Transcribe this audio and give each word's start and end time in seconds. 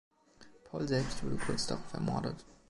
Paul 0.63 0.87
selbst 0.87 1.21
wurde 1.23 1.37
kurz 1.37 1.67
darauf 1.67 1.93
ermordet. 1.93 2.43